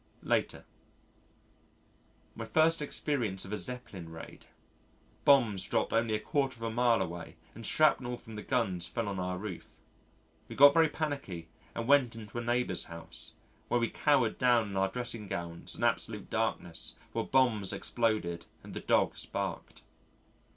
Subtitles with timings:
[0.23, 0.65] Later:
[2.33, 4.47] My first experience of a Zeppelin raid.
[5.25, 9.07] Bombs dropped only a quarter of a mile away and shrapnel from the guns fell
[9.07, 9.75] on our roof.
[10.47, 13.33] We got very pannicky and went into a neighbour's house,
[13.67, 18.73] where we cowered down in our dressing gowns in absolute darkness while bombs exploded and
[18.73, 19.83] the dogs barked.